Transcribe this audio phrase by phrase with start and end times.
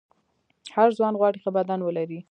[0.75, 2.19] هر ځوان غواړي ښه بدن ولري.